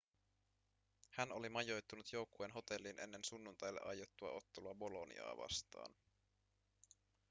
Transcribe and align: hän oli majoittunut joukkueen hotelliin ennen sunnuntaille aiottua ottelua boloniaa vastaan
hän 1.11 1.31
oli 1.31 1.49
majoittunut 1.49 2.13
joukkueen 2.13 2.51
hotelliin 2.51 2.99
ennen 2.99 3.23
sunnuntaille 3.23 3.79
aiottua 3.83 4.31
ottelua 4.31 4.75
boloniaa 4.75 5.37
vastaan 5.37 5.93